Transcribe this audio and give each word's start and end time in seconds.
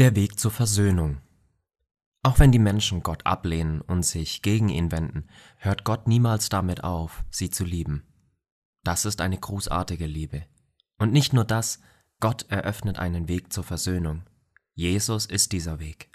Der 0.00 0.16
Weg 0.16 0.40
zur 0.40 0.50
Versöhnung. 0.50 1.20
Auch 2.22 2.38
wenn 2.38 2.52
die 2.52 2.58
Menschen 2.58 3.02
Gott 3.02 3.26
ablehnen 3.26 3.82
und 3.82 4.02
sich 4.02 4.40
gegen 4.40 4.70
ihn 4.70 4.90
wenden, 4.90 5.28
hört 5.58 5.84
Gott 5.84 6.08
niemals 6.08 6.48
damit 6.48 6.82
auf, 6.84 7.22
sie 7.30 7.50
zu 7.50 7.64
lieben. 7.64 8.04
Das 8.82 9.04
ist 9.04 9.20
eine 9.20 9.36
großartige 9.36 10.06
Liebe. 10.06 10.46
Und 10.96 11.12
nicht 11.12 11.34
nur 11.34 11.44
das, 11.44 11.80
Gott 12.18 12.46
eröffnet 12.48 12.98
einen 12.98 13.28
Weg 13.28 13.52
zur 13.52 13.62
Versöhnung. 13.62 14.22
Jesus 14.72 15.26
ist 15.26 15.52
dieser 15.52 15.80
Weg. 15.80 16.10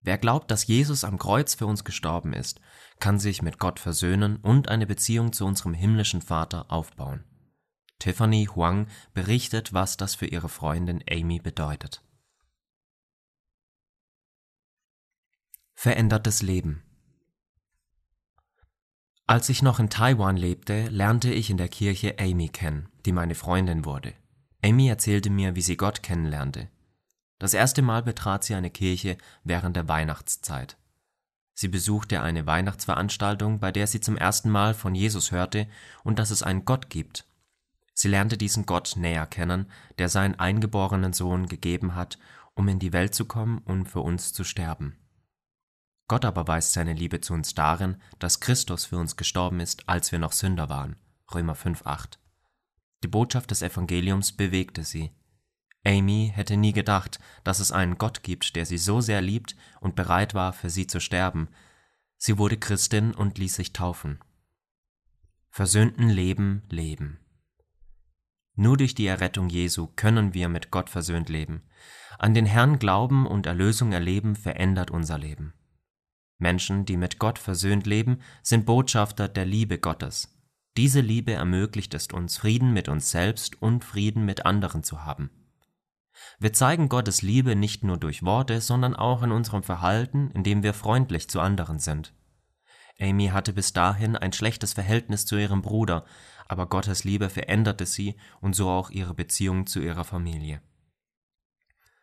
Wer 0.00 0.16
glaubt, 0.16 0.50
dass 0.50 0.66
Jesus 0.66 1.04
am 1.04 1.18
Kreuz 1.18 1.54
für 1.54 1.66
uns 1.66 1.84
gestorben 1.84 2.32
ist, 2.32 2.58
kann 3.00 3.18
sich 3.18 3.42
mit 3.42 3.58
Gott 3.58 3.80
versöhnen 3.80 4.36
und 4.36 4.70
eine 4.70 4.86
Beziehung 4.86 5.34
zu 5.34 5.44
unserem 5.44 5.74
himmlischen 5.74 6.22
Vater 6.22 6.72
aufbauen. 6.72 7.22
Tiffany 7.98 8.48
Huang 8.54 8.86
berichtet, 9.12 9.74
was 9.74 9.98
das 9.98 10.14
für 10.14 10.26
ihre 10.26 10.48
Freundin 10.48 11.04
Amy 11.06 11.38
bedeutet. 11.38 12.02
Verändertes 15.78 16.40
Leben 16.40 16.82
Als 19.26 19.50
ich 19.50 19.60
noch 19.60 19.78
in 19.78 19.90
Taiwan 19.90 20.38
lebte, 20.38 20.88
lernte 20.88 21.30
ich 21.30 21.50
in 21.50 21.58
der 21.58 21.68
Kirche 21.68 22.18
Amy 22.18 22.48
kennen, 22.48 22.88
die 23.04 23.12
meine 23.12 23.34
Freundin 23.34 23.84
wurde. 23.84 24.14
Amy 24.64 24.88
erzählte 24.88 25.28
mir, 25.28 25.54
wie 25.54 25.60
sie 25.60 25.76
Gott 25.76 26.02
kennenlernte. 26.02 26.70
Das 27.38 27.52
erste 27.52 27.82
Mal 27.82 28.02
betrat 28.02 28.42
sie 28.42 28.54
eine 28.54 28.70
Kirche 28.70 29.18
während 29.44 29.76
der 29.76 29.86
Weihnachtszeit. 29.86 30.78
Sie 31.52 31.68
besuchte 31.68 32.22
eine 32.22 32.46
Weihnachtsveranstaltung, 32.46 33.60
bei 33.60 33.70
der 33.70 33.86
sie 33.86 34.00
zum 34.00 34.16
ersten 34.16 34.48
Mal 34.48 34.72
von 34.72 34.94
Jesus 34.94 35.30
hörte 35.30 35.68
und 36.04 36.18
dass 36.18 36.30
es 36.30 36.42
einen 36.42 36.64
Gott 36.64 36.88
gibt. 36.88 37.26
Sie 37.92 38.08
lernte 38.08 38.38
diesen 38.38 38.64
Gott 38.64 38.94
näher 38.96 39.26
kennen, 39.26 39.70
der 39.98 40.08
seinen 40.08 40.36
eingeborenen 40.36 41.12
Sohn 41.12 41.48
gegeben 41.48 41.94
hat, 41.94 42.18
um 42.54 42.66
in 42.66 42.78
die 42.78 42.94
Welt 42.94 43.14
zu 43.14 43.26
kommen 43.26 43.58
und 43.58 43.84
für 43.90 44.00
uns 44.00 44.32
zu 44.32 44.42
sterben. 44.42 44.96
Gott 46.08 46.24
aber 46.24 46.46
weist 46.46 46.72
seine 46.72 46.92
Liebe 46.92 47.20
zu 47.20 47.34
uns 47.34 47.54
darin, 47.54 48.00
dass 48.18 48.40
Christus 48.40 48.84
für 48.84 48.98
uns 48.98 49.16
gestorben 49.16 49.60
ist, 49.60 49.88
als 49.88 50.12
wir 50.12 50.18
noch 50.18 50.32
Sünder 50.32 50.68
waren. 50.68 50.96
Römer 51.34 51.56
5,8. 51.56 52.18
Die 53.02 53.08
Botschaft 53.08 53.50
des 53.50 53.62
Evangeliums 53.62 54.32
bewegte 54.32 54.84
sie. 54.84 55.10
Amy 55.84 56.32
hätte 56.34 56.56
nie 56.56 56.72
gedacht, 56.72 57.18
dass 57.44 57.60
es 57.60 57.72
einen 57.72 57.98
Gott 57.98 58.22
gibt, 58.22 58.56
der 58.56 58.66
sie 58.66 58.78
so 58.78 59.00
sehr 59.00 59.20
liebt 59.20 59.56
und 59.80 59.94
bereit 59.94 60.34
war, 60.34 60.52
für 60.52 60.70
sie 60.70 60.86
zu 60.86 61.00
sterben. 61.00 61.48
Sie 62.16 62.38
wurde 62.38 62.56
Christin 62.56 63.14
und 63.14 63.38
ließ 63.38 63.54
sich 63.54 63.72
taufen. 63.72 64.18
Versöhnten 65.50 66.08
Leben 66.08 66.62
leben. 66.70 67.18
Nur 68.54 68.76
durch 68.76 68.94
die 68.94 69.06
Errettung 69.06 69.48
Jesu 69.48 69.88
können 69.94 70.34
wir 70.34 70.48
mit 70.48 70.70
Gott 70.70 70.88
versöhnt 70.90 71.28
leben. 71.28 71.62
An 72.18 72.34
den 72.34 72.46
Herrn 72.46 72.78
glauben 72.78 73.26
und 73.26 73.46
Erlösung 73.46 73.92
erleben 73.92 74.34
verändert 74.34 74.90
unser 74.90 75.18
Leben. 75.18 75.52
Menschen, 76.38 76.84
die 76.84 76.96
mit 76.96 77.18
Gott 77.18 77.38
versöhnt 77.38 77.86
leben, 77.86 78.20
sind 78.42 78.66
Botschafter 78.66 79.28
der 79.28 79.46
Liebe 79.46 79.78
Gottes. 79.78 80.36
Diese 80.76 81.00
Liebe 81.00 81.32
ermöglicht 81.32 81.94
es 81.94 82.08
uns, 82.08 82.36
Frieden 82.36 82.72
mit 82.72 82.88
uns 82.88 83.10
selbst 83.10 83.60
und 83.62 83.84
Frieden 83.84 84.24
mit 84.24 84.44
anderen 84.44 84.82
zu 84.82 85.04
haben. 85.04 85.30
Wir 86.38 86.52
zeigen 86.52 86.88
Gottes 86.88 87.22
Liebe 87.22 87.56
nicht 87.56 87.84
nur 87.84 87.96
durch 87.96 88.22
Worte, 88.22 88.60
sondern 88.60 88.94
auch 88.94 89.22
in 89.22 89.32
unserem 89.32 89.62
Verhalten, 89.62 90.30
indem 90.32 90.62
wir 90.62 90.74
freundlich 90.74 91.28
zu 91.28 91.40
anderen 91.40 91.78
sind. 91.78 92.12
Amy 92.98 93.28
hatte 93.28 93.52
bis 93.52 93.72
dahin 93.72 94.16
ein 94.16 94.32
schlechtes 94.32 94.72
Verhältnis 94.72 95.26
zu 95.26 95.36
ihrem 95.36 95.62
Bruder, 95.62 96.04
aber 96.48 96.66
Gottes 96.66 97.04
Liebe 97.04 97.28
veränderte 97.28 97.86
sie 97.86 98.16
und 98.40 98.54
so 98.54 98.68
auch 98.68 98.90
ihre 98.90 99.14
Beziehung 99.14 99.66
zu 99.66 99.80
ihrer 99.80 100.04
Familie. 100.04 100.60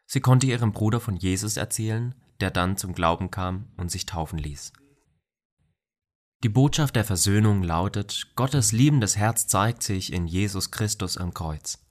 Sie 0.06 0.20
konnte 0.20 0.48
ihrem 0.48 0.74
Bruder 0.74 1.00
von 1.00 1.16
Jesus 1.16 1.58
erzählen, 1.58 2.14
der 2.44 2.52
dann 2.52 2.76
zum 2.76 2.94
Glauben 2.94 3.32
kam 3.32 3.70
und 3.78 3.90
sich 3.90 4.06
taufen 4.06 4.38
ließ. 4.38 4.74
Die 6.44 6.50
Botschaft 6.50 6.98
der 6.98 7.06
Versöhnung 7.06 7.64
lautet, 7.64 8.34
Gottes 8.36 8.74
liebendes 8.74 9.16
Herz 9.16 9.48
zeigt 9.48 9.82
sich 9.82 10.12
in 10.12 10.28
Jesus 10.28 10.70
Christus 10.70 11.16
am 11.18 11.34
Kreuz. 11.34 11.88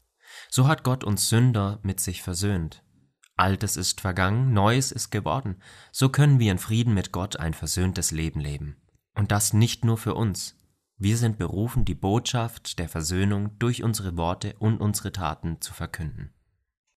So 0.51 0.69
hat 0.69 0.85
Gott 0.85 1.05
uns 1.05 1.31
Sünder 1.31 1.81
mit 1.83 2.01
sich 2.01 2.21
versöhnt. 2.21 2.85
Altes 3.35 3.79
ist 3.79 4.03
vergangen, 4.03 4.53
Neues 4.53 4.93
ist 4.93 5.09
geworden. 5.09 5.63
So 5.91 6.11
können 6.11 6.39
wir 6.39 6.53
in 6.53 6.59
Frieden 6.59 6.93
mit 6.93 7.13
Gott 7.13 7.39
ein 7.39 7.55
versöhntes 7.55 8.11
Leben 8.11 8.41
leben. 8.41 8.77
Und 9.15 9.33
das 9.33 9.55
nicht 9.55 9.87
nur 9.87 9.97
für 9.97 10.15
uns. 10.15 10.55
Wir 10.99 11.17
sind 11.17 11.39
berufen, 11.39 11.87
die 11.87 11.95
Botschaft 11.95 12.79
der 12.79 12.91
Versöhnung 12.91 13.59
durch 13.59 13.83
unsere 13.83 14.19
Worte 14.19 14.55
und 14.59 14.83
unsere 14.83 15.13
Taten 15.13 15.63
zu 15.63 15.73
verkünden. 15.73 16.35